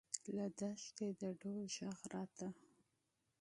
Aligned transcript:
له 0.35 0.45
دښتې 0.59 1.07
د 1.21 1.21
ډول 1.41 1.65
غږ 1.79 1.99
راته. 2.13 2.47